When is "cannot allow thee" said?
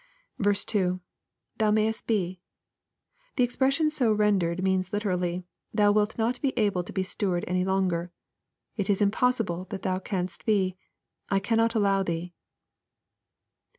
11.37-12.33